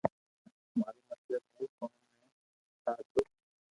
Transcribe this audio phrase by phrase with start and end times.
[0.79, 2.23] مارو مطلب ھي ڪوم تي
[2.85, 3.23] جا تو